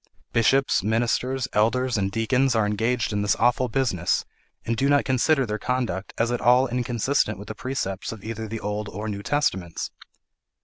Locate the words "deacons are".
2.11-2.65